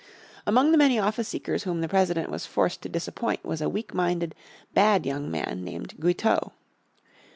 Among 0.47 0.71
the 0.71 0.79
many 0.79 0.97
office 0.97 1.27
seekers 1.27 1.61
whom 1.61 1.81
the 1.81 1.87
President 1.87 2.31
was 2.31 2.47
forced 2.47 2.81
to 2.81 2.89
disappoint 2.89 3.45
was 3.45 3.61
a 3.61 3.69
weak 3.69 3.93
minded, 3.93 4.33
bad 4.73 5.05
young 5.05 5.29
man 5.29 5.63
named 5.63 5.93
Guiteau. 5.99 6.53